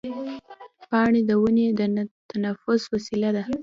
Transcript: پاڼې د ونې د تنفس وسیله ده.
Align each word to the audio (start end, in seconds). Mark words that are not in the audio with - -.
پاڼې 0.89 1.21
د 1.29 1.31
ونې 1.41 1.67
د 1.79 1.81
تنفس 2.29 2.81
وسیله 2.93 3.29
ده. 3.35 3.43